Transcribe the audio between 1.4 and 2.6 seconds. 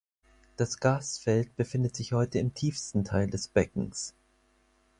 befindet sich heute im